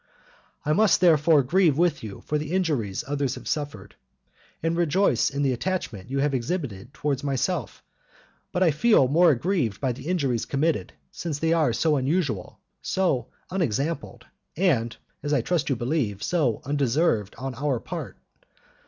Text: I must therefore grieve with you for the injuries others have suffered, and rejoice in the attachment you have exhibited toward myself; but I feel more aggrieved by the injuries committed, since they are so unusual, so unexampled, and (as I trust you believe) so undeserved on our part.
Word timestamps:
I 0.65 0.73
must 0.73 0.99
therefore 0.99 1.43
grieve 1.43 1.77
with 1.77 2.03
you 2.03 2.23
for 2.25 2.39
the 2.39 2.53
injuries 2.53 3.03
others 3.07 3.35
have 3.35 3.47
suffered, 3.47 3.93
and 4.63 4.75
rejoice 4.75 5.29
in 5.29 5.43
the 5.43 5.53
attachment 5.53 6.09
you 6.09 6.17
have 6.17 6.33
exhibited 6.33 6.91
toward 6.91 7.23
myself; 7.23 7.83
but 8.51 8.63
I 8.63 8.71
feel 8.71 9.07
more 9.07 9.29
aggrieved 9.29 9.79
by 9.79 9.91
the 9.91 10.07
injuries 10.07 10.47
committed, 10.47 10.93
since 11.11 11.37
they 11.37 11.53
are 11.53 11.71
so 11.71 11.97
unusual, 11.97 12.57
so 12.81 13.27
unexampled, 13.51 14.25
and 14.57 14.97
(as 15.21 15.33
I 15.33 15.41
trust 15.41 15.69
you 15.69 15.75
believe) 15.75 16.23
so 16.23 16.63
undeserved 16.65 17.35
on 17.37 17.53
our 17.53 17.79
part. 17.79 18.17